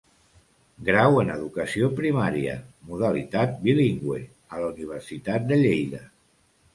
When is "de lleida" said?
5.53-6.01